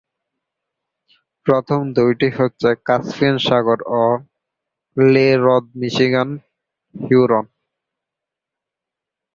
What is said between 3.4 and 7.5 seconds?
সাগর ও লেহ্রদমিশিগান-হিউরন।